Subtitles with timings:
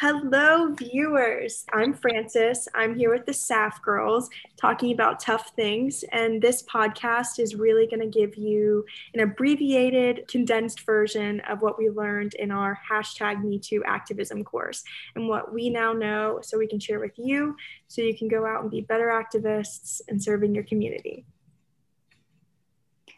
[0.00, 1.64] Hello, viewers.
[1.72, 2.68] I'm Frances.
[2.72, 6.04] I'm here with the SAF girls talking about tough things.
[6.12, 8.84] And this podcast is really going to give you
[9.14, 14.84] an abbreviated, condensed version of what we learned in our hashtag MeToo activism course
[15.16, 17.56] and what we now know so we can share with you
[17.88, 21.24] so you can go out and be better activists and serving your community.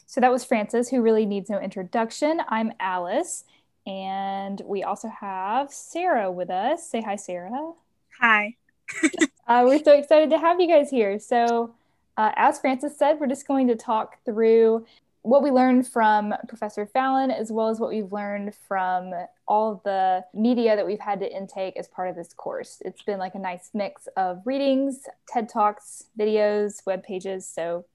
[0.07, 2.41] So that was Frances, who really needs no introduction.
[2.49, 3.45] I'm Alice.
[3.91, 6.89] And we also have Sarah with us.
[6.89, 7.72] Say hi, Sarah.
[8.21, 8.54] Hi.
[9.48, 11.18] uh, we're so excited to have you guys here.
[11.18, 11.75] So,
[12.17, 14.86] uh, as Frances said, we're just going to talk through
[15.22, 19.12] what we learned from Professor Fallon, as well as what we've learned from
[19.48, 22.81] all the media that we've had to intake as part of this course.
[22.84, 27.45] It's been like a nice mix of readings, TED Talks, videos, web pages.
[27.45, 27.86] So,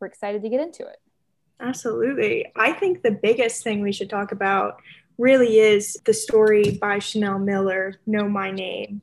[0.00, 0.98] we're excited to get into it.
[1.60, 2.52] Absolutely.
[2.56, 4.80] I think the biggest thing we should talk about
[5.18, 9.02] really is the story by Chanel Miller, Know My Name.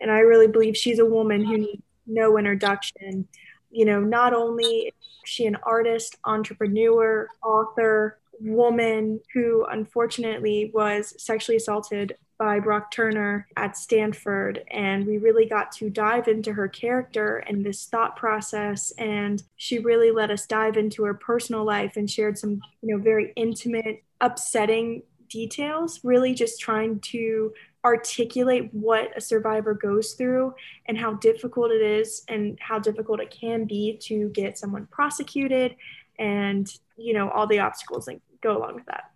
[0.00, 3.28] And I really believe she's a woman who needs no introduction.
[3.70, 4.92] You know, not only is
[5.24, 13.76] she an artist, entrepreneur, author, woman who unfortunately was sexually assaulted by Brock Turner at
[13.76, 14.64] Stanford.
[14.70, 18.92] And we really got to dive into her character and this thought process.
[18.98, 23.02] And she really let us dive into her personal life and shared some, you know,
[23.02, 25.02] very intimate, upsetting
[25.34, 27.52] details, really just trying to
[27.84, 30.54] articulate what a survivor goes through
[30.86, 35.74] and how difficult it is and how difficult it can be to get someone prosecuted
[36.18, 39.10] and, you know, all the obstacles that go along with that.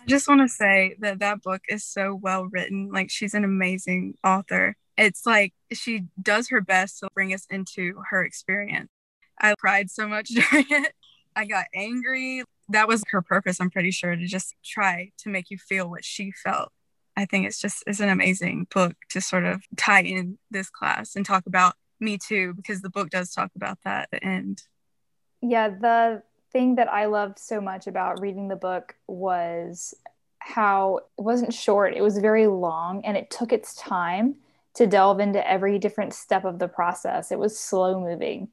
[0.00, 2.90] I just want to say that that book is so well written.
[2.90, 4.74] Like, she's an amazing author.
[4.96, 8.88] It's like she does her best to bring us into her experience.
[9.38, 10.92] I cried so much during it.
[11.36, 15.50] I got angry that was her purpose i'm pretty sure to just try to make
[15.50, 16.72] you feel what she felt.
[17.18, 21.16] I think it's just it's an amazing book to sort of tie in this class
[21.16, 24.62] and talk about me too because the book does talk about that and
[25.40, 29.94] yeah the thing that i loved so much about reading the book was
[30.40, 34.34] how it wasn't short it was very long and it took its time
[34.76, 37.32] to delve into every different step of the process.
[37.32, 38.48] It was slow moving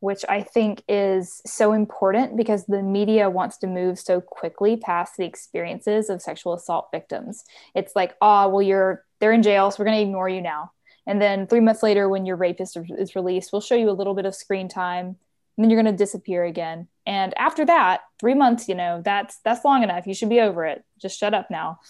[0.00, 5.16] which I think is so important because the media wants to move so quickly past
[5.16, 7.44] the experiences of sexual assault victims.
[7.74, 10.72] It's like, oh, well, you're they're in jail, so we're going to ignore you now.
[11.06, 14.14] And then three months later, when your rapist is released, we'll show you a little
[14.14, 15.16] bit of screen time, and
[15.64, 16.86] then you're going to disappear again.
[17.04, 20.06] And after that, three months, you know, that's that's long enough.
[20.06, 20.84] You should be over it.
[21.00, 21.80] Just shut up now.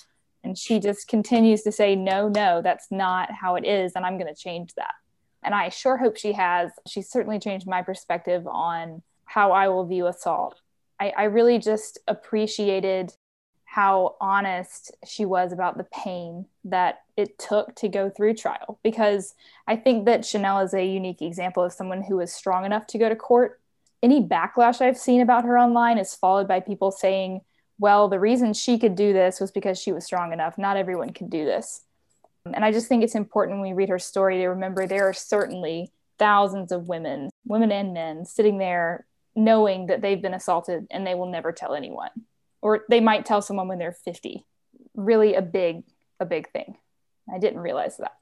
[0.44, 4.18] And she just continues to say, no, no, that's not how it is, and I'm
[4.18, 4.94] going to change that
[5.48, 6.72] and I sure hope she has.
[6.86, 10.60] She's certainly changed my perspective on how I will view assault.
[11.00, 13.14] I, I really just appreciated
[13.64, 19.34] how honest she was about the pain that it took to go through trial because
[19.66, 22.98] I think that Chanel is a unique example of someone who is strong enough to
[22.98, 23.58] go to court.
[24.02, 27.40] Any backlash I've seen about her online is followed by people saying,
[27.78, 30.58] well, the reason she could do this was because she was strong enough.
[30.58, 31.86] Not everyone can do this.
[32.54, 35.12] And I just think it's important when we read her story to remember there are
[35.12, 41.06] certainly thousands of women, women and men, sitting there knowing that they've been assaulted and
[41.06, 42.10] they will never tell anyone.
[42.60, 44.44] Or they might tell someone when they're 50.
[44.94, 45.84] Really a big,
[46.18, 46.76] a big thing.
[47.32, 48.16] I didn't realize that.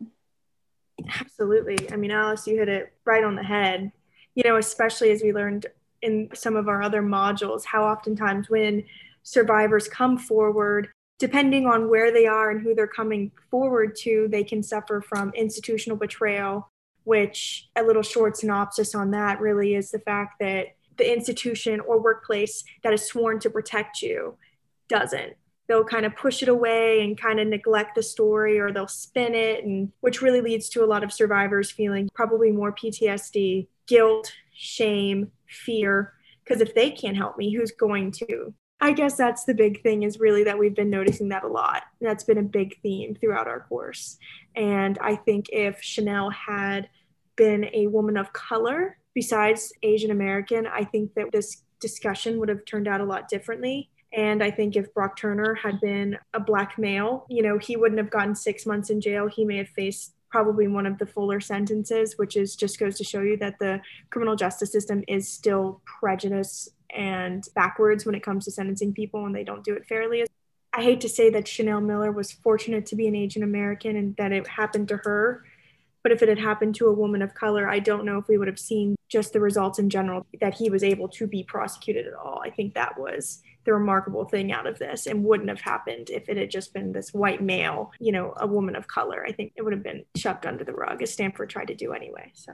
[1.21, 1.91] Absolutely.
[1.91, 3.93] I mean, Alice, you hit it right on the head.
[4.35, 5.67] You know, especially as we learned
[6.03, 8.85] in some of our other modules, how oftentimes when
[9.23, 10.89] survivors come forward
[11.19, 15.33] depending on where they are and who they're coming forward to, they can suffer from
[15.35, 16.71] institutional betrayal,
[17.05, 22.01] which a little short synopsis on that really is the fact that the institution or
[22.01, 24.37] workplace that is sworn to protect you
[24.89, 25.35] doesn't.
[25.69, 29.35] They'll kind of push it away and kind of neglect the story or they'll spin
[29.35, 34.33] it, and which really leads to a lot of survivors feeling probably more PTSD, guilt,
[34.55, 36.13] shame, fear.
[36.45, 38.55] Because if they can't help me, who's going to?
[38.81, 41.85] I guess that's the big thing is really that we've been noticing that a lot.
[42.01, 44.19] That's been a big theme throughout our course.
[44.55, 46.89] And I think if Chanel had
[47.37, 52.65] been a woman of color besides Asian American, I think that this discussion would have
[52.67, 53.91] turned out a lot differently.
[54.13, 57.99] And I think if Brock Turner had been a black male, you know, he wouldn't
[57.99, 59.27] have gotten six months in jail.
[59.27, 63.03] He may have faced probably one of the fuller sentences, which is just goes to
[63.03, 63.81] show you that the
[64.11, 69.35] criminal justice system is still prejudice and backwards when it comes to sentencing people and
[69.35, 70.27] they don't do it fairly.
[70.75, 74.15] I hate to say that Chanel Miller was fortunate to be an Asian American and
[74.17, 75.43] that it happened to her.
[76.03, 78.37] But if it had happened to a woman of color, I don't know if we
[78.37, 82.07] would have seen just the results in general that he was able to be prosecuted
[82.07, 82.43] at all.
[82.45, 86.29] I think that was the remarkable thing out of this and wouldn't have happened if
[86.29, 89.25] it had just been this white male, you know, a woman of color.
[89.27, 91.93] I think it would have been shoved under the rug as Stanford tried to do
[91.93, 92.31] anyway.
[92.35, 92.53] So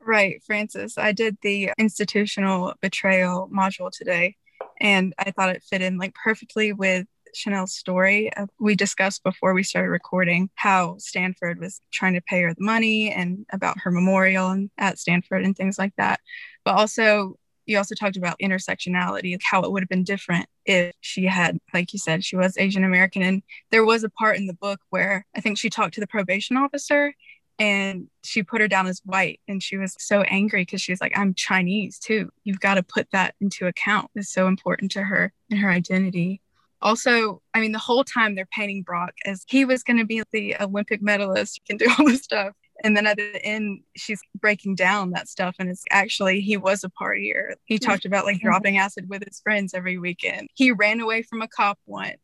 [0.00, 0.98] Right, Frances.
[0.98, 4.36] I did the institutional betrayal module today
[4.80, 8.32] and I thought it fit in like perfectly with Chanel's story.
[8.34, 12.64] Uh, we discussed before we started recording how Stanford was trying to pay her the
[12.64, 16.20] money and about her memorial and at Stanford and things like that.
[16.64, 21.24] But also, you also talked about intersectionality, how it would have been different if she
[21.24, 23.22] had, like you said, she was Asian American.
[23.22, 26.06] And there was a part in the book where I think she talked to the
[26.06, 27.14] probation officer
[27.58, 31.00] and she put her down as white and she was so angry because she was
[31.00, 35.04] like i'm chinese too you've got to put that into account it's so important to
[35.04, 36.40] her and her identity
[36.84, 40.22] also, I mean, the whole time they're painting Brock as he was going to be
[40.32, 42.52] the Olympic medalist, can do all this stuff.
[42.84, 45.56] And then at the end, she's breaking down that stuff.
[45.58, 47.54] And it's actually, he was a partier.
[47.64, 48.46] He talked about like mm-hmm.
[48.46, 50.48] dropping acid with his friends every weekend.
[50.54, 52.18] He ran away from a cop once.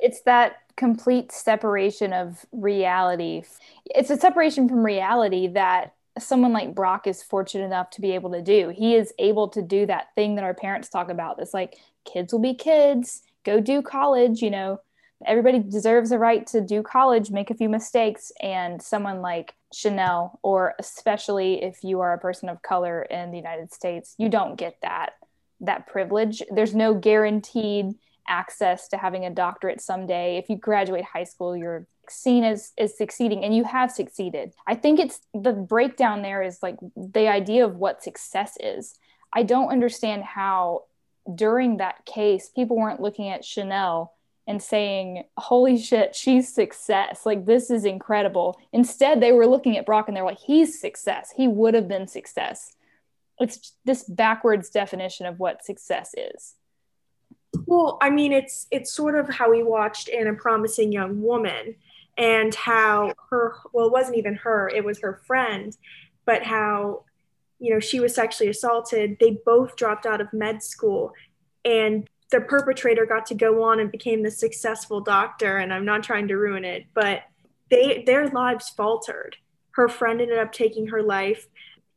[0.00, 3.42] It's that complete separation of reality.
[3.86, 8.30] It's a separation from reality that someone like Brock is fortunate enough to be able
[8.30, 8.68] to do.
[8.68, 11.40] He is able to do that thing that our parents talk about.
[11.40, 14.78] It's like kids will be kids go do college you know
[15.26, 20.38] everybody deserves a right to do college make a few mistakes and someone like chanel
[20.42, 24.56] or especially if you are a person of color in the united states you don't
[24.56, 25.14] get that
[25.60, 26.42] that privilege.
[26.50, 27.94] There's no guaranteed
[28.26, 30.36] access to having a doctorate someday.
[30.36, 34.54] If you graduate high school you're seen as as succeeding and you have succeeded.
[34.66, 38.98] I think it's the breakdown there is like the idea of what success is.
[39.32, 40.84] I don't understand how
[41.34, 44.14] during that case, people weren't looking at Chanel
[44.48, 47.24] and saying, Holy shit, she's success.
[47.26, 48.58] Like, this is incredible.
[48.72, 51.32] Instead, they were looking at Brock and they're like, He's success.
[51.36, 52.72] He would have been success.
[53.38, 56.54] It's this backwards definition of what success is.
[57.66, 61.76] Well, I mean, it's it's sort of how we watched in a promising young woman
[62.16, 65.76] and how her well, it wasn't even her, it was her friend,
[66.24, 67.04] but how
[67.60, 69.18] you know, she was sexually assaulted.
[69.20, 71.12] They both dropped out of med school
[71.64, 76.02] and the perpetrator got to go on and became the successful doctor and I'm not
[76.02, 77.22] trying to ruin it, but
[77.70, 79.36] they their lives faltered.
[79.72, 81.48] Her friend ended up taking her life.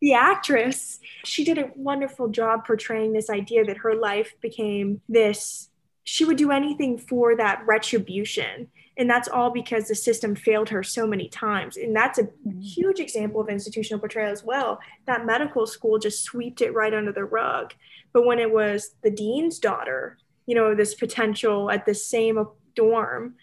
[0.01, 5.69] The actress, she did a wonderful job portraying this idea that her life became this
[6.11, 8.67] she would do anything for that retribution.
[8.97, 11.77] And that's all because the system failed her so many times.
[11.77, 12.59] And that's a mm-hmm.
[12.59, 14.79] huge example of institutional betrayal as well.
[15.05, 17.73] That medical school just swept it right under the rug.
[18.13, 23.35] But when it was the dean's daughter you know this potential at the same dorm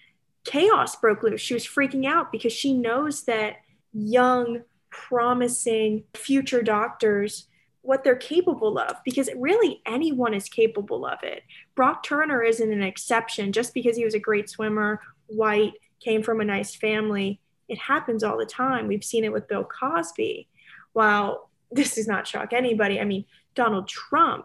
[0.44, 1.40] chaos broke loose.
[1.40, 3.56] She was freaking out because she knows that
[3.94, 7.47] young promising future doctors
[7.88, 11.42] what they're capable of because really anyone is capable of it.
[11.74, 16.42] Brock Turner isn't an exception just because he was a great swimmer white, came from
[16.42, 17.40] a nice family.
[17.66, 18.88] It happens all the time.
[18.88, 20.48] We've seen it with Bill Cosby.
[20.92, 23.24] While this does not shock anybody, I mean,
[23.54, 24.44] Donald Trump,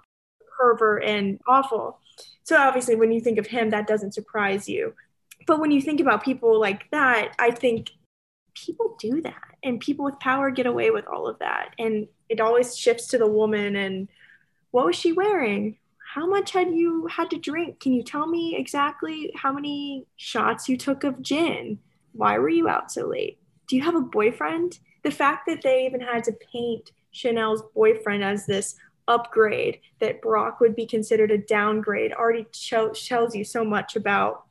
[0.57, 2.00] pervert and awful.
[2.44, 4.94] So obviously, when you think of him, that doesn't surprise you.
[5.45, 7.90] But when you think about people like that, I think
[8.54, 11.74] people do that and people with power get away with all of that.
[11.78, 14.09] And it always shifts to the woman and
[14.71, 15.77] what was she wearing?
[16.13, 17.80] how much had you had to drink?
[17.80, 21.80] Can you tell me exactly how many shots you took of gin?
[22.12, 23.40] Why were you out so late?
[23.68, 24.78] Do you have a boyfriend?
[25.02, 28.75] The fact that they even had to paint Chanel's boyfriend as this
[29.07, 34.45] upgrade, that Brock would be considered a downgrade, already tells you so much about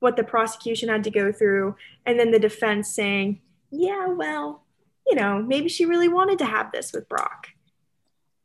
[0.00, 1.74] what the prosecution had to go through.
[2.04, 4.62] And then the defense saying, yeah, well,
[5.08, 7.48] you know, maybe she really wanted to have this with Brock.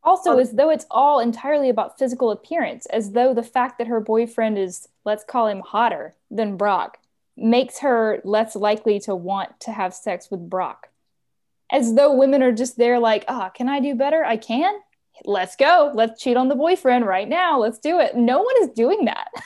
[0.04, 3.88] Also, um, as though it's all entirely about physical appearance, as though the fact that
[3.88, 6.98] her boyfriend is, let's call him hotter than Brock,
[7.38, 10.90] makes her less likely to want to have sex with Brock.
[11.72, 14.24] As though women are just there, like, ah, oh, can I do better?
[14.24, 14.74] I can.
[15.26, 15.92] Let's go.
[15.94, 17.60] Let's cheat on the boyfriend right now.
[17.60, 18.16] Let's do it.
[18.16, 19.30] No one is doing that.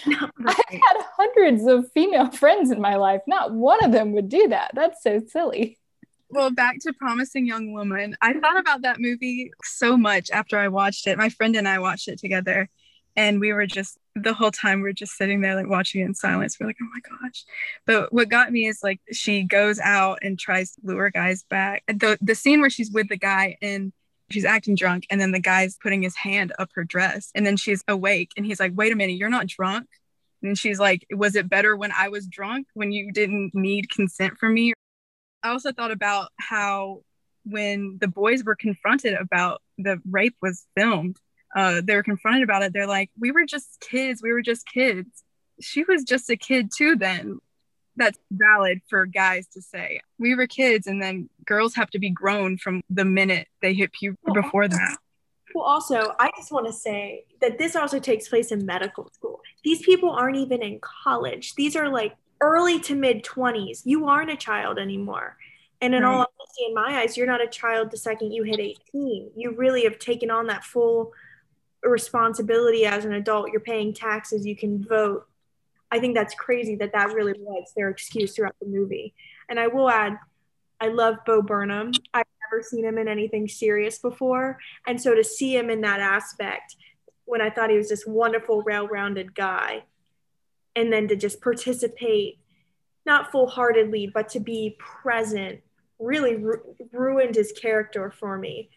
[0.06, 3.22] I've had hundreds of female friends in my life.
[3.26, 4.72] Not one of them would do that.
[4.74, 5.77] That's so silly.
[6.30, 8.14] Well, back to Promising Young Woman.
[8.20, 11.16] I thought about that movie so much after I watched it.
[11.16, 12.68] My friend and I watched it together,
[13.16, 16.04] and we were just the whole time we are just sitting there like watching it
[16.04, 16.58] in silence.
[16.60, 17.44] We're like, oh my gosh.
[17.86, 21.84] But what got me is like she goes out and tries to lure guys back.
[21.86, 23.92] The the scene where she's with the guy and
[24.30, 27.56] she's acting drunk, and then the guy's putting his hand up her dress, and then
[27.56, 29.88] she's awake, and he's like, wait a minute, you're not drunk.
[30.42, 34.36] And she's like, was it better when I was drunk when you didn't need consent
[34.38, 34.74] from me?
[35.42, 37.02] I also thought about how
[37.44, 41.16] when the boys were confronted about the rape was filmed,
[41.56, 44.22] uh, they were confronted about it, they're like, we were just kids.
[44.22, 45.24] We were just kids.
[45.60, 47.38] She was just a kid too then.
[47.96, 50.00] That's valid for guys to say.
[50.18, 53.92] We were kids, and then girls have to be grown from the minute they hit
[53.92, 54.98] puberty before that.
[55.52, 59.40] Well, also, I just want to say that this also takes place in medical school.
[59.64, 61.56] These people aren't even in college.
[61.56, 63.82] These are like early to mid 20s.
[63.84, 65.36] You aren't a child anymore.
[65.80, 66.08] And in right.
[66.08, 69.30] all honesty, in my eyes, you're not a child the second you hit 18.
[69.36, 71.12] You really have taken on that full
[71.82, 73.50] responsibility as an adult.
[73.52, 75.26] You're paying taxes, you can vote.
[75.90, 79.14] I think that's crazy that that really was their excuse throughout the movie.
[79.48, 80.18] And I will add,
[80.80, 81.92] I love Bo Burnham.
[82.12, 84.58] I've never seen him in anything serious before.
[84.86, 86.76] And so to see him in that aspect,
[87.24, 89.84] when I thought he was this wonderful, well rounded guy,
[90.78, 92.38] and then to just participate,
[93.04, 95.60] not full heartedly, but to be present,
[95.98, 98.70] really ru- ruined his character for me.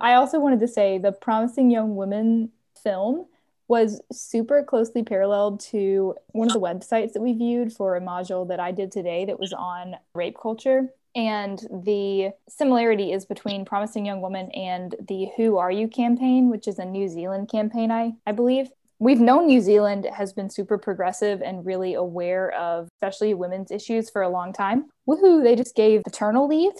[0.00, 2.50] I also wanted to say the Promising Young Women
[2.82, 3.26] film
[3.68, 8.48] was super closely paralleled to one of the websites that we viewed for a module
[8.48, 10.88] that I did today that was on rape culture.
[11.14, 16.66] And the similarity is between Promising Young Woman and the Who Are You campaign, which
[16.66, 18.70] is a New Zealand campaign, I, I believe.
[19.00, 24.10] We've known New Zealand has been super progressive and really aware of especially women's issues
[24.10, 24.90] for a long time.
[25.08, 26.74] Woohoo, they just gave paternal leave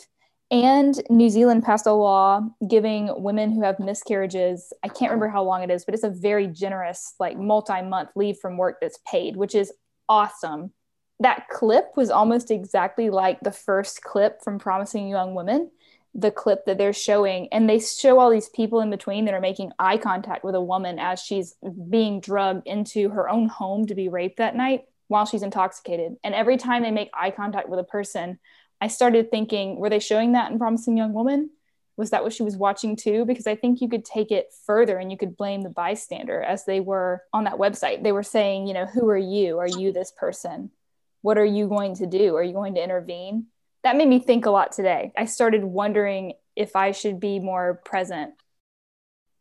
[0.50, 5.44] and New Zealand passed a law giving women who have miscarriages, I can't remember how
[5.44, 8.98] long it is, but it's a very generous, like multi month leave from work that's
[9.10, 9.72] paid, which is
[10.08, 10.72] awesome.
[11.20, 15.70] That clip was almost exactly like the first clip from Promising Young Women,
[16.14, 17.48] the clip that they're showing.
[17.52, 20.60] And they show all these people in between that are making eye contact with a
[20.60, 21.54] woman as she's
[21.88, 26.16] being drugged into her own home to be raped that night while she's intoxicated.
[26.24, 28.38] And every time they make eye contact with a person,
[28.80, 31.50] I started thinking, were they showing that in Promising Young Woman?
[31.96, 33.24] Was that what she was watching too?
[33.24, 36.64] Because I think you could take it further and you could blame the bystander as
[36.64, 38.02] they were on that website.
[38.02, 39.58] They were saying, you know, who are you?
[39.58, 40.70] Are you this person?
[41.20, 42.36] What are you going to do?
[42.36, 43.46] Are you going to intervene?
[43.82, 45.12] That made me think a lot today.
[45.16, 48.34] I started wondering if I should be more present.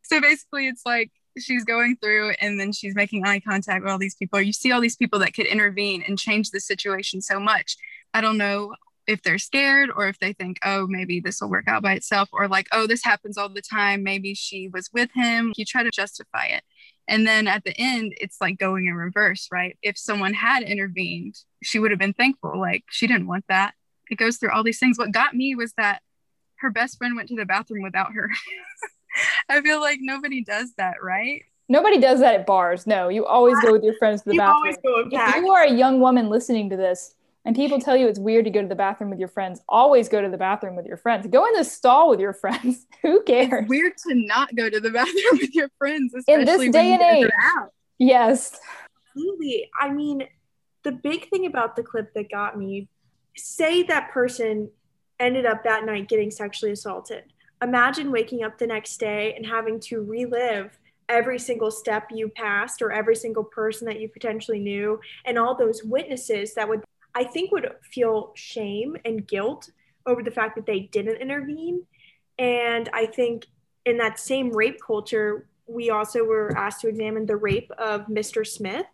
[0.03, 3.99] So basically, it's like she's going through and then she's making eye contact with all
[3.99, 4.41] these people.
[4.41, 7.77] You see all these people that could intervene and change the situation so much.
[8.13, 8.73] I don't know
[9.07, 12.29] if they're scared or if they think, oh, maybe this will work out by itself,
[12.31, 14.03] or like, oh, this happens all the time.
[14.03, 15.51] Maybe she was with him.
[15.57, 16.63] You try to justify it.
[17.07, 19.77] And then at the end, it's like going in reverse, right?
[19.81, 22.59] If someone had intervened, she would have been thankful.
[22.59, 23.73] Like, she didn't want that.
[24.09, 24.97] It goes through all these things.
[24.97, 26.01] What got me was that
[26.57, 28.29] her best friend went to the bathroom without her.
[29.49, 31.43] I feel like nobody does that, right?
[31.67, 32.87] Nobody does that at bars.
[32.87, 35.09] No, you always go with your friends to the you bathroom.
[35.11, 38.45] If you are a young woman listening to this, and people tell you it's weird
[38.45, 40.97] to go to the bathroom with your friends, always go to the bathroom with your
[40.97, 41.27] friends.
[41.27, 42.85] Go in the stall with your friends.
[43.01, 43.63] Who cares?
[43.63, 46.93] It's weird to not go to the bathroom with your friends, especially in this day
[46.93, 47.29] and age.
[47.97, 48.59] Yes.
[49.07, 49.69] Absolutely.
[49.79, 50.27] I mean,
[50.83, 52.87] the big thing about the clip that got me
[53.39, 54.69] say that person
[55.19, 57.23] ended up that night getting sexually assaulted.
[57.61, 60.77] Imagine waking up the next day and having to relive
[61.09, 65.55] every single step you passed or every single person that you potentially knew and all
[65.55, 66.83] those witnesses that would
[67.15, 69.71] I think would feel shame and guilt
[70.05, 71.85] over the fact that they didn't intervene.
[72.37, 73.47] And I think
[73.85, 78.45] in that same rape culture, we also were asked to examine the rape of Mr.
[78.45, 78.85] Smith,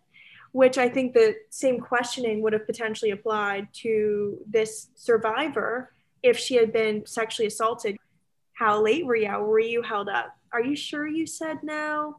[0.56, 6.54] which I think the same questioning would have potentially applied to this survivor if she
[6.54, 7.98] had been sexually assaulted.
[8.54, 9.38] How late were you?
[9.38, 10.34] Were you held up?
[10.54, 12.16] Are you sure you said no?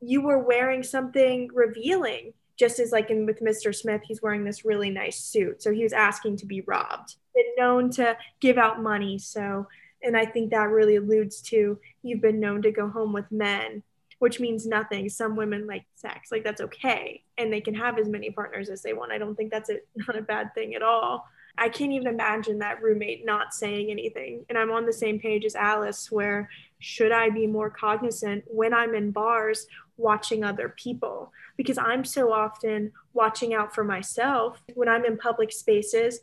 [0.00, 3.74] You were wearing something revealing just as like in with Mr.
[3.74, 5.62] Smith, he's wearing this really nice suit.
[5.62, 7.16] So he was asking to be robbed.
[7.34, 9.18] Been known to give out money.
[9.18, 9.66] So
[10.02, 13.82] and I think that really alludes to you've been known to go home with men,
[14.18, 15.08] which means nothing.
[15.08, 17.22] Some women like sex, like that's okay.
[17.38, 19.12] And they can have as many partners as they want.
[19.12, 21.26] I don't think that's a, not a bad thing at all.
[21.58, 24.44] I can't even imagine that roommate not saying anything.
[24.48, 28.74] And I'm on the same page as Alice, where should I be more cognizant when
[28.74, 31.32] I'm in bars watching other people?
[31.56, 36.20] Because I'm so often watching out for myself when I'm in public spaces,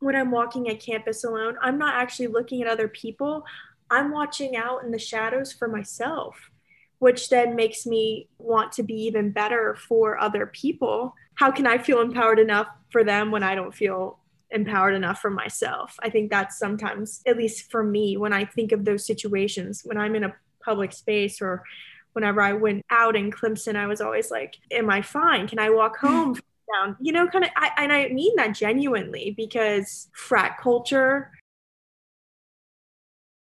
[0.00, 1.56] when I'm walking at campus alone.
[1.62, 3.44] I'm not actually looking at other people,
[3.90, 6.50] I'm watching out in the shadows for myself.
[7.02, 11.14] Which then makes me want to be even better for other people.
[11.34, 14.20] How can I feel empowered enough for them when I don't feel
[14.52, 15.96] empowered enough for myself.
[16.00, 19.98] I think that's sometimes, at least for me, when I think of those situations, when
[19.98, 21.64] I'm in a public space or
[22.12, 25.48] whenever I went out in Clemson, I was always like, Am I fine?
[25.48, 26.38] Can I walk home?
[26.72, 26.96] down?
[27.00, 31.32] You know, kind of, I, and I mean that genuinely because frat culture.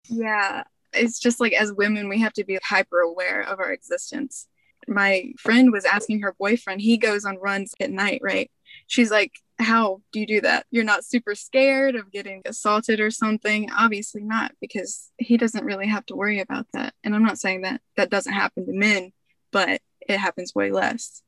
[0.09, 0.63] Yeah.
[0.93, 4.47] It's just like as women, we have to be hyper aware of our existence.
[4.87, 8.49] My friend was asking her boyfriend, he goes on runs at night, right?
[8.87, 10.65] She's like, How do you do that?
[10.71, 13.69] You're not super scared of getting assaulted or something?
[13.71, 16.93] Obviously not, because he doesn't really have to worry about that.
[17.03, 19.11] And I'm not saying that that doesn't happen to men,
[19.51, 21.21] but it happens way less.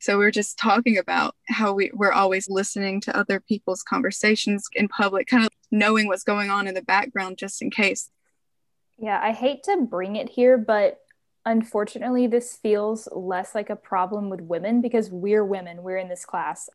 [0.00, 4.66] So we are just talking about how we, we're always listening to other people's conversations
[4.72, 8.08] in public, kind of knowing what's going on in the background just in case.
[9.00, 11.00] Yeah, I hate to bring it here, but
[11.46, 15.82] unfortunately, this feels less like a problem with women because we're women.
[15.82, 16.68] We're in this class.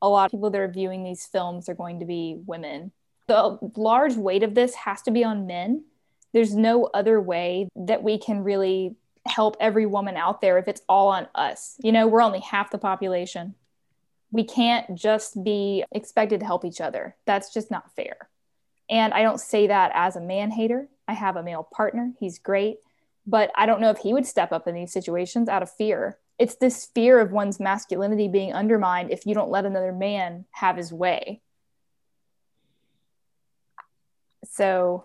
[0.00, 2.92] A lot of people that are viewing these films are going to be women.
[3.28, 5.84] The large weight of this has to be on men.
[6.32, 10.82] There's no other way that we can really help every woman out there if it's
[10.88, 11.76] all on us.
[11.82, 13.54] You know, we're only half the population.
[14.30, 17.16] We can't just be expected to help each other.
[17.26, 18.28] That's just not fair.
[18.88, 20.88] And I don't say that as a man hater.
[21.08, 22.78] I have a male partner, he's great,
[23.26, 26.18] but I don't know if he would step up in these situations out of fear.
[26.38, 30.76] It's this fear of one's masculinity being undermined if you don't let another man have
[30.76, 31.40] his way.
[34.50, 35.04] So,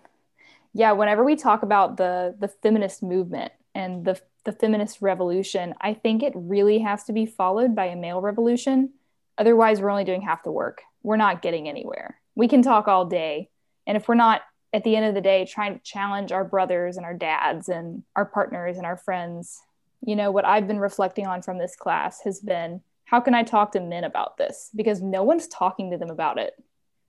[0.74, 5.94] yeah, whenever we talk about the the feminist movement, and the, the feminist revolution, I
[5.94, 8.92] think it really has to be followed by a male revolution.
[9.38, 10.82] Otherwise, we're only doing half the work.
[11.04, 12.20] We're not getting anywhere.
[12.36, 13.50] We can talk all day.
[13.88, 14.42] And if we're not
[14.74, 18.04] at the end of the day trying to challenge our brothers and our dads and
[18.16, 19.62] our partners and our friends,
[20.06, 23.44] you know, what I've been reflecting on from this class has been how can I
[23.44, 24.70] talk to men about this?
[24.74, 26.54] Because no one's talking to them about it.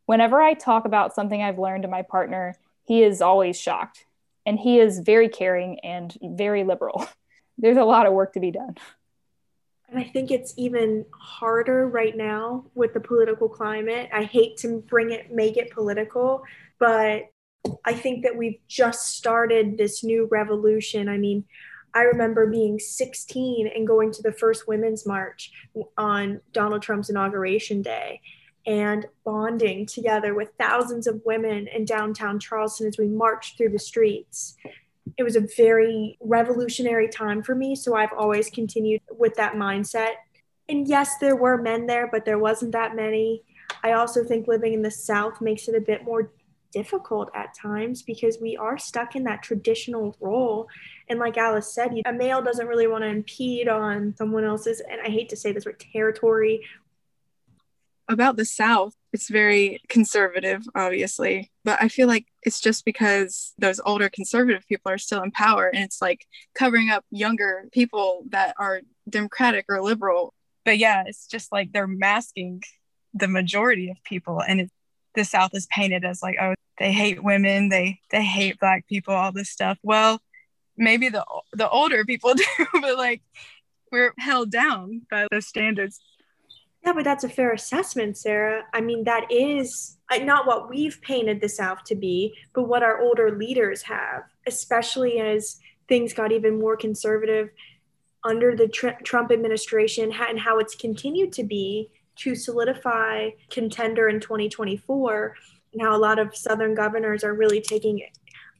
[0.06, 4.04] Whenever I talk about something I've learned to my partner, he is always shocked
[4.44, 7.06] and he is very caring and very liberal.
[7.58, 8.76] There's a lot of work to be done.
[9.88, 14.08] And I think it's even harder right now with the political climate.
[14.12, 16.42] I hate to bring it, make it political,
[16.78, 17.31] but
[17.84, 21.08] I think that we've just started this new revolution.
[21.08, 21.44] I mean,
[21.94, 25.52] I remember being 16 and going to the first Women's March
[25.96, 28.20] on Donald Trump's inauguration day
[28.66, 33.78] and bonding together with thousands of women in downtown Charleston as we marched through the
[33.78, 34.56] streets.
[35.18, 37.74] It was a very revolutionary time for me.
[37.74, 40.12] So I've always continued with that mindset.
[40.68, 43.42] And yes, there were men there, but there wasn't that many.
[43.82, 46.30] I also think living in the South makes it a bit more
[46.72, 50.68] difficult at times because we are stuck in that traditional role.
[51.08, 55.00] And like Alice said, a male doesn't really want to impede on someone else's, and
[55.00, 56.62] I hate to say this, but territory
[58.08, 63.80] about the South, it's very conservative, obviously, but I feel like it's just because those
[63.84, 68.54] older conservative people are still in power and it's like covering up younger people that
[68.58, 70.34] are democratic or liberal.
[70.64, 72.62] But yeah, it's just like they're masking
[73.14, 74.70] the majority of people and it,
[75.14, 79.14] the South is painted as like, oh, they hate women, they they hate black people,
[79.14, 79.78] all this stuff.
[79.82, 80.20] Well,
[80.76, 82.44] maybe the the older people do,
[82.80, 83.22] but like
[83.90, 86.00] we're held down by those standards
[86.84, 88.64] yeah, but that's a fair assessment, Sarah.
[88.72, 92.82] I mean, that is uh, not what we've painted the South to be, but what
[92.82, 97.50] our older leaders have, especially as things got even more conservative
[98.24, 104.20] under the tr- Trump administration and how it's continued to be to solidify contender in
[104.20, 105.34] 2024
[105.72, 108.02] and how a lot of Southern governors are really taking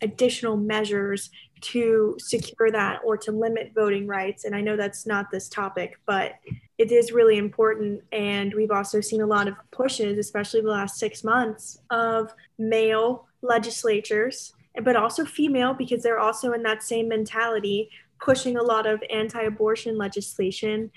[0.01, 4.45] additional measures to secure that or to limit voting rights.
[4.45, 6.33] And I know that's not this topic, but
[6.77, 8.03] it is really important.
[8.11, 13.29] And we've also seen a lot of pushes, especially the last six months, of male
[13.43, 17.89] legislatures, but also female, because they're also in that same mentality,
[18.21, 20.91] pushing a lot of anti abortion legislation.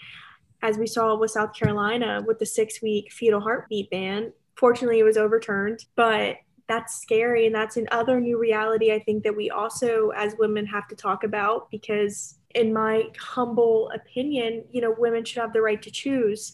[0.61, 4.33] As we saw with South Carolina with the six week fetal heartbeat ban.
[4.55, 6.37] Fortunately, it was overturned, but
[6.67, 7.45] that's scary.
[7.45, 11.23] And that's another new reality I think that we also, as women, have to talk
[11.23, 16.53] about because in my humble opinion, you know, women should have the right to choose.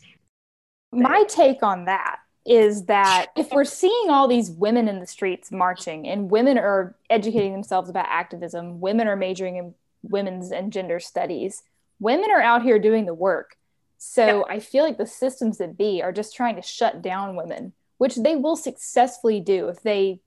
[0.92, 5.52] My take on that is that if we're seeing all these women in the streets
[5.52, 11.00] marching and women are educating themselves about activism, women are majoring in women's and gender
[11.00, 11.62] studies,
[12.00, 13.56] women are out here doing the work.
[14.04, 14.56] So yeah.
[14.56, 18.16] I feel like the systems that be are just trying to shut down women, which
[18.16, 20.22] they will successfully do if they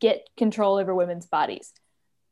[0.00, 1.72] get control over women's bodies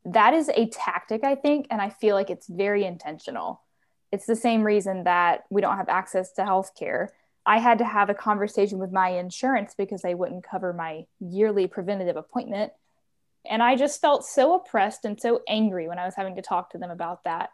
[0.05, 3.63] that is a tactic, I think, and I feel like it's very intentional.
[4.11, 7.09] It's the same reason that we don't have access to healthcare.
[7.47, 11.67] I had to have a conversation with my insurance because they wouldn't cover my yearly
[11.67, 12.73] preventative appointment.
[13.49, 16.71] And I just felt so oppressed and so angry when I was having to talk
[16.71, 17.51] to them about that,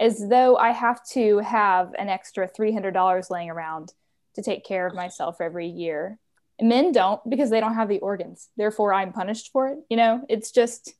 [0.00, 3.92] as though I have to have an extra $300 laying around
[4.34, 6.18] to take care of myself every year.
[6.60, 8.48] Men don't because they don't have the organs.
[8.56, 9.78] Therefore, I'm punished for it.
[9.88, 10.94] You know, it's just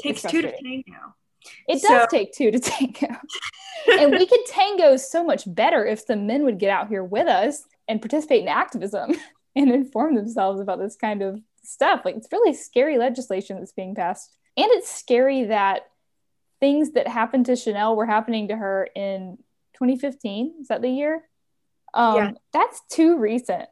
[0.00, 1.14] takes two to tango.
[1.68, 2.06] It does so.
[2.10, 3.16] take two to tango.
[3.98, 7.26] and we could tango so much better if the men would get out here with
[7.26, 9.14] us and participate in activism
[9.56, 12.02] and inform themselves about this kind of stuff.
[12.04, 14.36] Like it's really scary legislation that's being passed.
[14.56, 15.82] And it's scary that
[16.60, 19.38] things that happened to Chanel were happening to her in
[19.74, 20.54] 2015.
[20.60, 21.24] Is that the year?
[21.94, 22.30] Um, yeah.
[22.52, 23.68] That's too recent.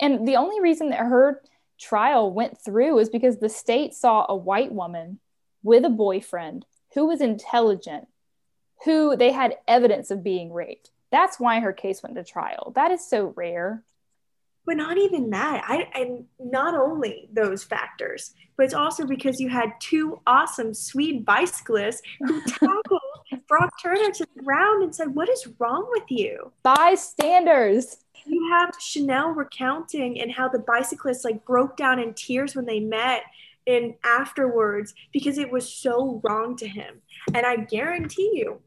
[0.00, 1.42] And the only reason that her
[1.78, 5.18] trial went through is because the state saw a white woman
[5.62, 6.64] with a boyfriend
[6.94, 8.08] who was intelligent,
[8.84, 10.90] who they had evidence of being raped.
[11.10, 12.72] That's why her case went to trial.
[12.74, 13.84] That is so rare.
[14.64, 15.64] But not even that.
[15.66, 21.24] I and not only those factors, but it's also because you had two awesome Swede
[21.24, 23.00] bicyclists who tackled
[23.48, 26.52] Brock Turner to the ground and said, What is wrong with you?
[26.62, 27.96] Bystanders.
[28.24, 32.78] You have Chanel recounting and how the bicyclists like broke down in tears when they
[32.78, 33.22] met
[33.66, 37.00] and afterwards because it was so wrong to him.
[37.34, 38.60] And I guarantee you,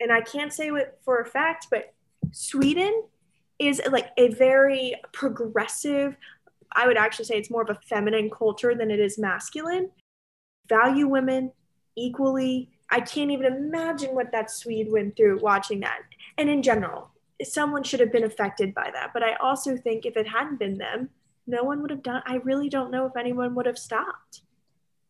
[0.00, 1.92] and I can't say it for a fact, but
[2.32, 3.04] Sweden
[3.58, 6.16] is like a very progressive,
[6.72, 9.90] I would actually say it's more of a feminine culture than it is masculine.
[10.68, 11.52] Value women
[11.96, 12.70] equally.
[12.90, 16.00] I can't even imagine what that Swede went through watching that.
[16.38, 17.10] And in general,
[17.42, 19.10] someone should have been affected by that.
[19.12, 21.10] But I also think if it hadn't been them,
[21.46, 24.42] no one would have done i really don't know if anyone would have stopped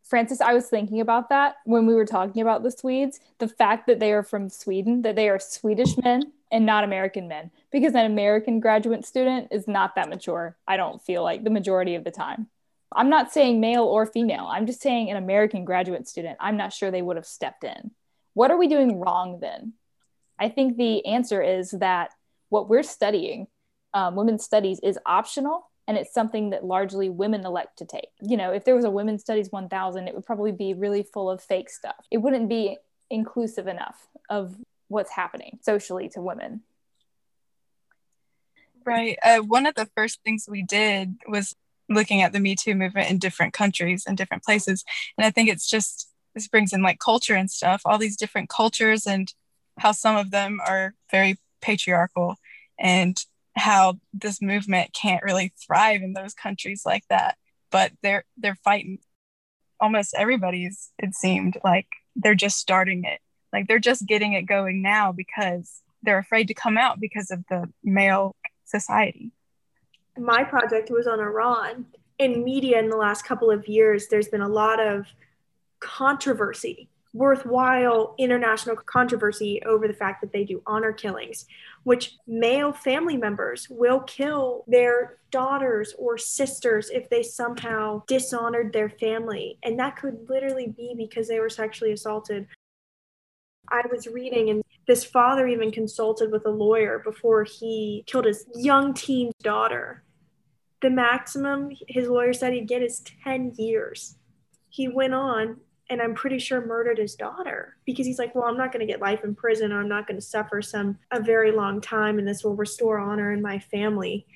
[0.03, 3.87] Frances, i was thinking about that when we were talking about the swedes the fact
[3.87, 7.95] that they are from sweden that they are swedish men and not american men because
[7.95, 12.05] an american graduate student is not that mature i don't feel like the majority of
[12.05, 12.47] the time
[12.95, 16.73] i'm not saying male or female i'm just saying an american graduate student i'm not
[16.73, 17.91] sure they would have stepped in
[18.33, 19.75] what are we doing wrong then
[20.39, 22.11] i think the answer is that
[22.49, 23.47] what we're studying
[23.93, 28.09] um, women's studies is optional and it's something that largely women elect to take.
[28.21, 31.31] You know, if there was a women's studies 1000, it would probably be really full
[31.31, 32.07] of fake stuff.
[32.11, 32.79] It wouldn't be
[33.11, 34.57] inclusive enough of
[34.89, 36.63] what's happening socially to women.
[38.85, 39.19] Right.
[39.25, 41.55] Uh, one of the first things we did was
[41.89, 44.85] looking at the Me Too movement in different countries and different places.
[45.17, 48.49] And I think it's just, this brings in like culture and stuff, all these different
[48.51, 49.33] cultures and
[49.79, 52.37] how some of them are very patriarchal
[52.79, 53.17] and
[53.57, 57.37] how this movement can't really thrive in those countries like that
[57.75, 58.99] but they're they're fighting
[59.81, 63.19] almost everybody's it seemed like they're just starting it
[63.55, 67.43] like they're just getting it going now because they're afraid to come out because of
[67.49, 69.31] the male society
[70.19, 71.87] my project was on iran
[72.19, 75.07] in media in the last couple of years there's been a lot of
[75.81, 81.47] controversy worthwhile international controversy over the fact that they do honor killings,
[81.85, 88.91] which male family members will kill their daughters or sisters if they somehow dishonored their
[88.91, 89.57] family.
[89.63, 92.49] And that could literally be because they were sexually assaulted.
[93.75, 98.47] I was reading, and this father even consulted with a lawyer before he killed his
[98.55, 100.05] young teen daughter.
[100.81, 104.17] The maximum his lawyer said he'd get is 10 years.
[104.69, 105.57] He went on
[105.91, 108.93] and I'm pretty sure murdered his daughter because he's like, well, I'm not going to
[108.93, 112.19] get life in prison or I'm not going to suffer some a very long time
[112.19, 114.27] and this will restore honor in my family.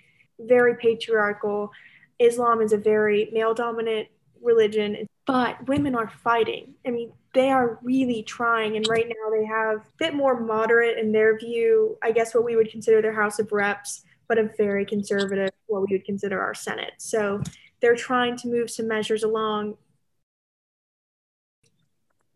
[0.40, 1.70] Very patriarchal.
[2.18, 4.08] Islam is a very male dominant
[4.42, 6.74] religion, but women are fighting.
[6.86, 10.96] I mean, they are really trying and right now they have a bit more moderate
[10.96, 14.50] in their view, I guess what we would consider their House of Reps, but a
[14.56, 16.94] very conservative what we would consider our Senate.
[16.96, 17.42] So
[17.82, 19.76] they're trying to move some measures along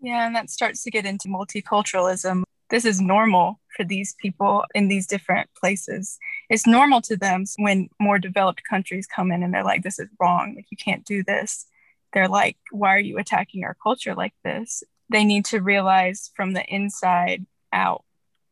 [0.02, 2.42] yeah, and that starts to get into multiculturalism.
[2.70, 6.18] This is normal for these people in these different places.
[6.50, 10.09] It's normal to them when more developed countries come in and they're like, this is
[10.18, 10.57] wrong.
[10.57, 11.66] Like, you can't do this.
[12.12, 14.83] They're like, why are you attacking our culture like this?
[15.09, 18.05] They need to realize from the inside out.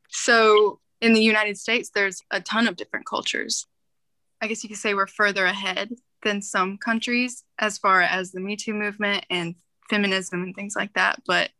[0.08, 3.66] So, in the United States, there's a ton of different cultures.
[4.40, 5.92] I guess you could say we're further ahead
[6.22, 9.54] than some countries as far as the Me Too movement and
[9.88, 11.50] feminism and things like that, but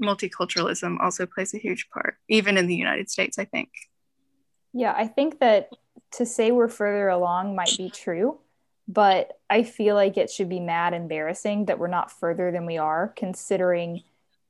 [0.00, 3.70] multiculturalism also plays a huge part, even in the United States, I think.
[4.72, 5.70] Yeah, I think that
[6.12, 8.38] to say we're further along might be true,
[8.92, 12.78] but I feel like it should be mad embarrassing that we're not further than we
[12.78, 14.02] are, considering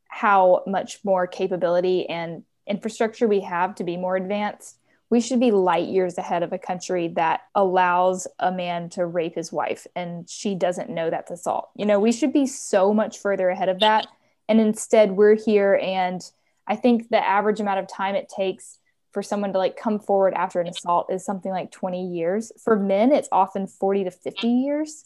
[0.09, 4.77] how much more capability and infrastructure we have to be more advanced
[5.11, 9.35] we should be light years ahead of a country that allows a man to rape
[9.35, 11.71] his wife and she doesn't know that's assault.
[11.75, 14.07] You know, we should be so much further ahead of that.
[14.49, 15.79] And instead, we're here.
[15.83, 16.23] And
[16.67, 18.79] I think the average amount of time it takes
[19.13, 22.53] for someone to like come forward after an assault is something like 20 years.
[22.63, 25.05] For men, it's often 40 to 50 years.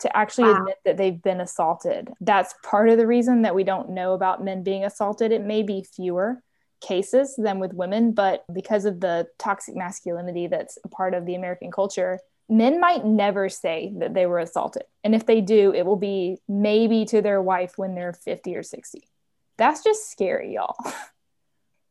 [0.00, 0.58] to actually wow.
[0.58, 2.12] admit that they've been assaulted.
[2.20, 5.32] That's part of the reason that we don't know about men being assaulted.
[5.32, 6.42] It may be fewer
[6.82, 11.34] cases than with women, but because of the toxic masculinity that's a part of the
[11.34, 14.84] American culture, men might never say that they were assaulted.
[15.02, 18.62] And if they do, it will be maybe to their wife when they're 50 or
[18.62, 19.08] 60.
[19.56, 20.76] That's just scary, y'all.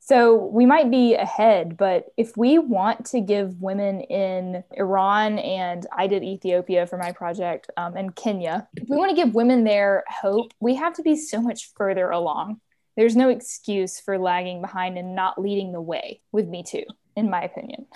[0.08, 5.88] So we might be ahead, but if we want to give women in Iran and
[5.92, 9.64] I did Ethiopia for my project um, and Kenya, if we want to give women
[9.64, 12.62] there hope, we have to be so much further along.
[12.96, 17.32] There's no excuse for lagging behind and not leading the way with Me Too, in
[17.32, 17.88] my opinion.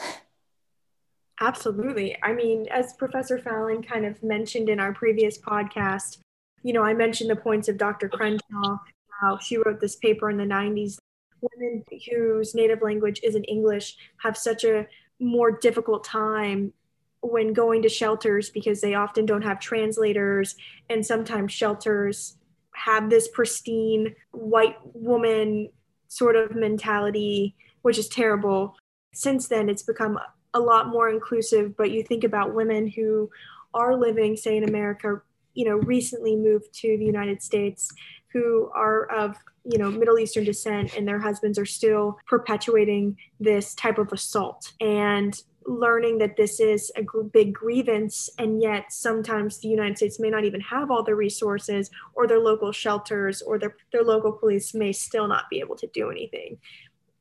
[1.40, 2.18] Absolutely.
[2.24, 6.18] I mean, as Professor Fallon kind of mentioned in our previous podcast,
[6.64, 8.10] you know, I mentioned the points of Dr.
[8.10, 8.80] Crenshaw,
[9.22, 10.98] how she wrote this paper in the 90s
[11.42, 14.88] women whose native language isn't English have such a
[15.20, 16.74] more difficult time
[17.22, 20.56] when going to shelters because they often don't have translators
[20.90, 22.38] and sometimes shelters
[22.74, 25.70] have this pristine white woman
[26.08, 28.76] sort of mentality which is terrible.
[29.14, 30.20] Since then it's become
[30.54, 33.30] a lot more inclusive but you think about women who
[33.74, 35.22] are living say in america
[35.54, 37.92] you know recently moved to the united states
[38.34, 43.76] who are of you know middle eastern descent and their husbands are still perpetuating this
[43.76, 49.68] type of assault and learning that this is a big grievance and yet sometimes the
[49.68, 53.76] united states may not even have all the resources or their local shelters or their,
[53.92, 56.58] their local police may still not be able to do anything.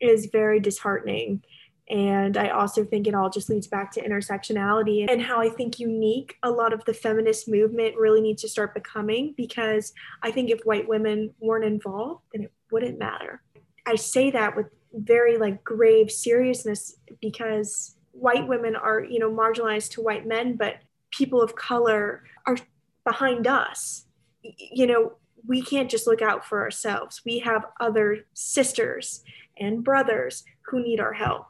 [0.01, 1.43] Is very disheartening
[1.91, 5.81] and I also think it all just leads back to intersectionality and how I think
[5.81, 10.51] unique a lot of the feminist movement really needs to start becoming because I think
[10.51, 13.43] if white women weren't involved, then it wouldn't matter.
[13.87, 19.93] I say that with very like grave seriousness because white women are, you know, marginalized
[19.93, 22.59] to white men, but people of color are
[23.05, 24.05] behind us.
[24.43, 25.13] You know,
[25.47, 27.23] we can't just look out for ourselves.
[27.25, 29.23] We have other sisters
[29.59, 31.47] and brothers who need our help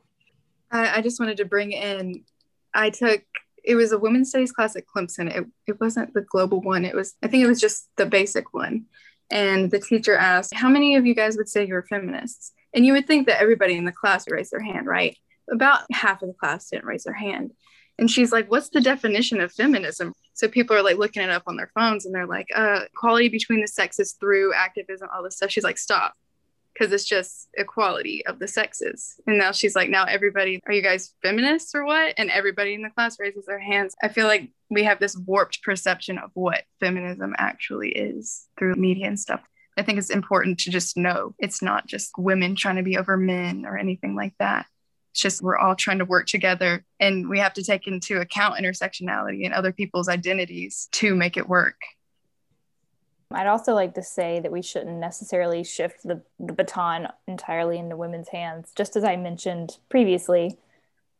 [0.70, 2.24] I, I just wanted to bring in,
[2.74, 3.22] I took,
[3.64, 5.35] it was a women's studies class at Clemson.
[5.35, 6.85] It, it wasn't the global one.
[6.85, 8.87] It was, I think it was just the basic one.
[9.31, 12.52] And the teacher asked, how many of you guys would say you're feminists?
[12.72, 15.16] And you would think that everybody in the class would raise their hand, right?
[15.50, 17.52] About half of the class didn't raise their hand.
[17.98, 20.14] And she's like, what's the definition of feminism?
[20.35, 23.28] So people are like looking it up on their phones and they're like, uh, equality
[23.28, 25.50] between the sexes through activism, all this stuff.
[25.50, 26.14] She's like, stop
[26.79, 29.14] because it's just equality of the sexes.
[29.27, 32.14] And now she's like, now everybody, are you guys feminists or what?
[32.17, 33.95] And everybody in the class raises their hands.
[34.03, 39.07] I feel like we have this warped perception of what feminism actually is through media
[39.07, 39.41] and stuff.
[39.77, 43.17] I think it's important to just know it's not just women trying to be over
[43.17, 44.67] men or anything like that.
[45.12, 48.61] It's just we're all trying to work together and we have to take into account
[48.61, 51.77] intersectionality and other people's identities to make it work.
[53.31, 57.97] I'd also like to say that we shouldn't necessarily shift the, the baton entirely into
[57.97, 58.73] women's hands.
[58.75, 60.57] Just as I mentioned previously,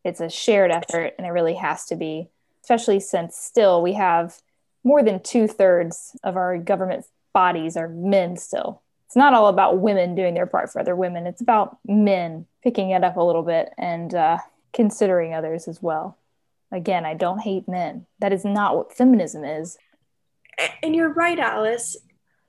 [0.05, 2.29] it's a shared effort and it really has to be,
[2.62, 4.38] especially since still we have
[4.85, 8.81] more than two thirds of our government bodies are men still.
[9.07, 12.90] It's not all about women doing their part for other women, it's about men picking
[12.90, 14.38] it up a little bit and uh,
[14.73, 16.16] considering others as well.
[16.73, 18.07] Again, I don't hate men.
[18.18, 19.79] That is not what feminism is
[20.83, 21.97] and you're right, Alice.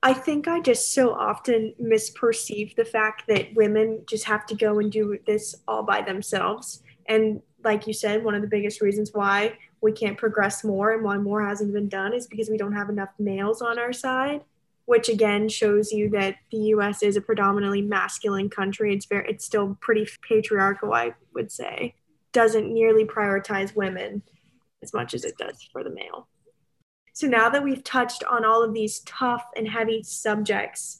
[0.02, 4.80] I think I just so often misperceive the fact that women just have to go
[4.80, 6.82] and do this all by themselves.
[7.08, 11.04] And like you said, one of the biggest reasons why we can't progress more and
[11.04, 14.43] why more hasn't been done is because we don't have enough males on our side,
[14.86, 18.93] which again shows you that the US is a predominantly masculine country.
[18.93, 21.95] It's very it's still pretty patriarchal, I would say.
[22.32, 24.22] Doesn't nearly prioritize women
[24.82, 26.28] as much as it does for the male.
[27.13, 31.00] So now that we've touched on all of these tough and heavy subjects,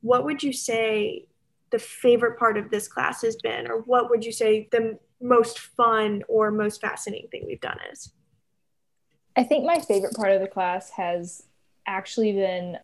[0.00, 1.26] what would you say
[1.70, 5.58] the favorite part of this class has been, or what would you say the most
[5.58, 8.12] fun or most fascinating thing we've done is?
[9.36, 11.42] I think my favorite part of the class has
[11.86, 12.78] actually been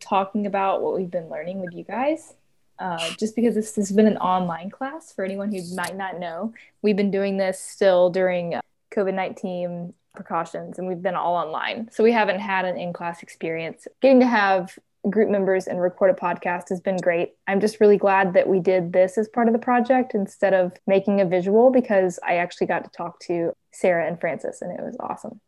[0.00, 2.34] talking about what we've been learning with you guys.
[2.78, 6.54] Uh, just because this has been an online class for anyone who might not know,
[6.80, 8.54] we've been doing this still during
[8.94, 11.88] COVID 19 precautions and we've been all online.
[11.92, 13.86] So we haven't had an in class experience.
[14.02, 14.76] Getting to have
[15.08, 17.34] group members and record a podcast has been great.
[17.46, 20.72] I'm just really glad that we did this as part of the project instead of
[20.88, 24.82] making a visual because I actually got to talk to Sarah and Frances and it
[24.82, 25.40] was awesome.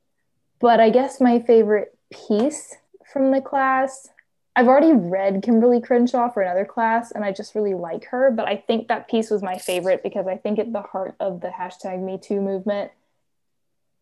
[0.60, 2.76] But I guess my favorite piece
[3.12, 4.08] from the class
[4.56, 8.48] I've already read Kimberlé Crenshaw for another class and I just really like her, but
[8.48, 11.48] I think that piece was my favorite because I think at the heart of the
[11.48, 12.90] hashtag Me Too movement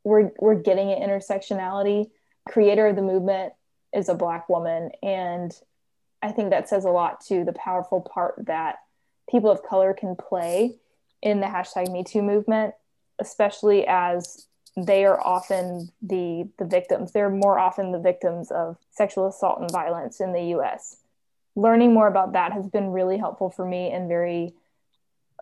[0.04, 2.10] we're we're getting at intersectionality.
[2.48, 3.52] Creator of the movement
[3.92, 4.90] is a black woman.
[5.02, 5.52] And
[6.20, 8.80] i think that says a lot to the powerful part that
[9.30, 10.74] people of color can play
[11.22, 12.74] in the hashtag me too movement
[13.20, 17.12] especially as they are often the the victims.
[17.12, 20.96] They're more often the victims of sexual assault and violence in the us
[21.58, 24.54] learning more about that has been really helpful for me and very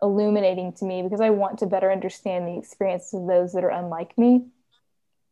[0.01, 3.69] illuminating to me because i want to better understand the experiences of those that are
[3.69, 4.45] unlike me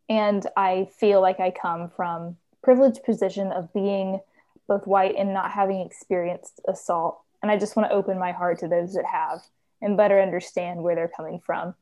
[0.10, 4.20] and i feel like i come from privileged position of being
[4.68, 8.60] both white and not having experienced assault and i just want to open my heart
[8.60, 9.42] to those that have
[9.82, 11.76] and better understand where they're coming from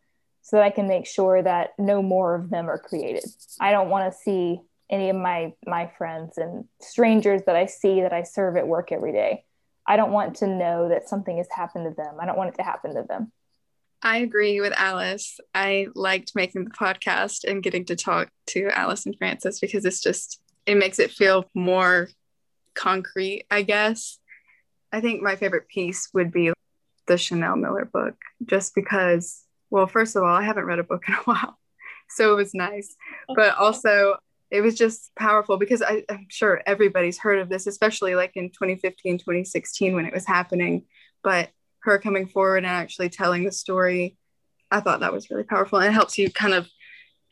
[0.43, 3.23] so that I can make sure that no more of them are created.
[3.59, 8.01] I don't want to see any of my my friends and strangers that I see
[8.01, 9.45] that I serve at work every day.
[9.85, 12.15] I don't want to know that something has happened to them.
[12.19, 13.31] I don't want it to happen to them.
[14.01, 15.39] I agree with Alice.
[15.55, 20.01] I liked making the podcast and getting to talk to Alice and Frances because it's
[20.01, 22.09] just it makes it feel more
[22.73, 24.19] concrete, I guess.
[24.91, 26.51] I think my favorite piece would be
[27.07, 28.15] the Chanel Miller book
[28.45, 29.43] just because
[29.73, 31.57] well, first of all, I haven't read a book in a while.
[32.07, 32.95] So it was nice.
[33.35, 34.17] But also,
[34.53, 38.51] it was just powerful because I, am sure everybody's heard of this, especially like in
[38.51, 40.85] 2015, 2016 when it was happening.
[41.23, 44.15] But her coming forward and actually telling the story,
[44.69, 45.79] I thought that was really powerful.
[45.79, 46.69] And it helps you kind of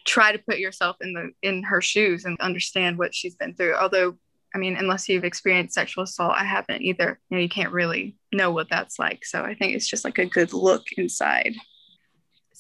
[0.04, 3.76] try to put yourself in the in her shoes and understand what she's been through.
[3.76, 4.18] Although,
[4.56, 7.20] I mean, unless you've experienced sexual assault, I haven't either.
[7.30, 9.26] You know, you can't really know what that's like.
[9.26, 11.54] So I think it's just like a good look inside.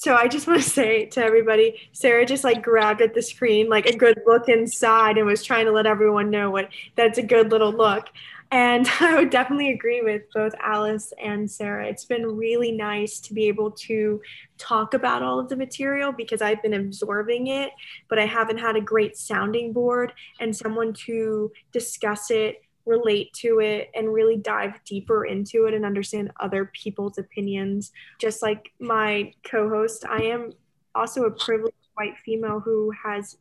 [0.02, 3.70] So I just want to say to everybody, Sarah just like grabbed at the screen
[3.70, 7.22] like a good look inside and was trying to let everyone know what that's a
[7.22, 8.08] good little look.
[8.50, 11.86] And I would definitely agree with both Alice and Sarah.
[11.86, 14.20] It's been really nice to be able to
[14.58, 17.70] talk about all of the material because I've been absorbing it,
[18.10, 23.60] but I haven't had a great sounding board and someone to discuss it relate to
[23.60, 27.92] it and really dive deeper into it and understand other people's opinions.
[28.20, 30.54] Just like my co host, I am
[30.96, 33.38] also a privileged white female who has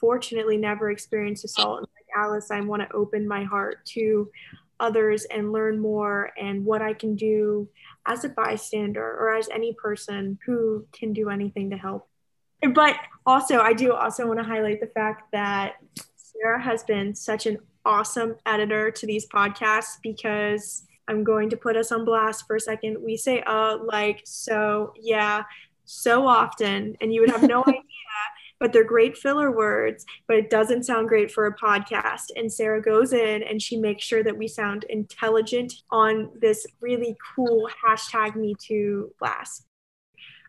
[0.00, 1.78] fortunately never experienced assault.
[1.78, 4.30] And like Alice, I want to open my heart to
[4.80, 7.68] others and learn more and what I can do
[8.04, 12.08] as a bystander or as any person who can do anything to help.
[12.74, 15.74] But also, I do also want to highlight the fact that
[16.16, 21.76] Sarah has been such an awesome editor to these podcasts because I'm going to put
[21.76, 22.98] us on blast for a second.
[23.02, 25.42] We say uh like so yeah
[25.84, 27.82] so often and you would have no idea
[28.60, 32.80] but they're great filler words but it doesn't sound great for a podcast and Sarah
[32.80, 38.36] goes in and she makes sure that we sound intelligent on this really cool hashtag
[38.36, 39.66] me too blast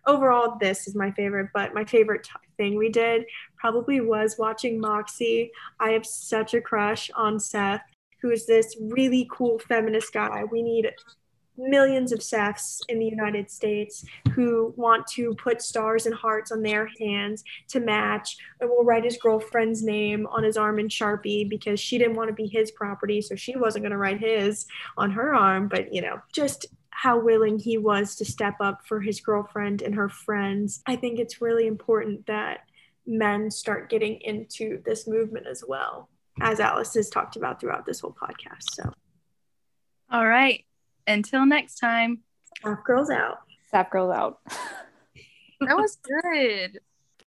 [0.05, 3.25] overall, this is my favorite, but my favorite t- thing we did
[3.63, 5.49] probably was watching Moxie.
[5.79, 7.79] I have such a crush on Seth,
[8.21, 10.43] who is this really cool feminist guy.
[10.51, 10.91] We need
[11.57, 16.61] millions of Seths in the United States who want to put stars and hearts on
[16.61, 21.49] their hands to match and will write his girlfriend's name on his arm in Sharpie
[21.49, 24.65] because she didn't want to be his property, so she wasn't going to write his
[24.97, 25.69] on her arm.
[25.69, 29.95] But, you know, just how willing he was to step up for his girlfriend and
[29.95, 30.81] her friends.
[30.85, 32.65] I think it's really important that
[33.05, 36.09] men start getting into this movement as well,
[36.41, 38.71] as Alice has talked about throughout this whole podcast.
[38.71, 38.91] So,
[40.11, 40.63] all right.
[41.05, 42.19] Until next time,
[42.63, 43.39] SAF Girls out.
[43.73, 44.39] SAF Girls out.
[45.61, 46.79] that was good.